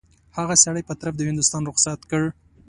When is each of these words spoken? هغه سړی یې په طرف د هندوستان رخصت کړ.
هغه 0.37 0.55
سړی 0.63 0.81
یې 0.83 0.87
په 0.89 0.93
طرف 0.99 1.13
د 1.17 1.21
هندوستان 1.29 1.61
رخصت 1.69 1.99
کړ. 2.11 2.23